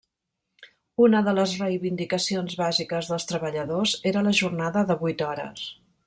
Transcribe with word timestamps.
Una 1.07 1.19
de 1.25 1.33
les 1.39 1.51
reivindicacions 1.63 2.55
bàsiques 2.61 3.09
dels 3.11 3.29
treballadors 3.33 3.93
era 4.13 4.23
la 4.29 4.33
jornada 4.39 4.83
de 4.93 4.97
vuit 5.05 5.23
hores. 5.27 5.67